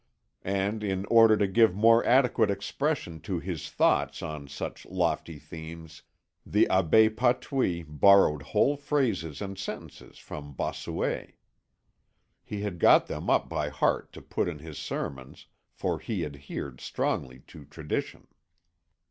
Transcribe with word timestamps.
And 0.41 0.83
in 0.83 1.05
order 1.11 1.37
to 1.37 1.45
give 1.45 1.75
more 1.75 2.03
adequate 2.05 2.49
expression 2.49 3.19
to 3.19 3.37
his 3.39 3.69
thoughts 3.69 4.23
on 4.23 4.47
such 4.47 4.87
lofty 4.87 5.37
themes, 5.37 6.01
the 6.43 6.65
Abbé 6.71 7.15
Patouille 7.15 7.83
borrowed 7.87 8.41
whole 8.41 8.75
phrases 8.77 9.43
and 9.43 9.59
sentences 9.59 10.17
from 10.17 10.53
Bossuet. 10.53 11.35
He 12.43 12.61
had 12.61 12.79
got 12.79 13.05
them 13.05 13.29
up 13.29 13.47
by 13.47 13.69
heart 13.69 14.11
to 14.13 14.23
put 14.23 14.47
in 14.49 14.57
his 14.57 14.79
sermons, 14.79 15.45
for 15.71 15.99
he 15.99 16.25
adhered 16.25 16.81
strongly 16.81 17.41
to 17.49 17.63
tradition. 17.65 18.25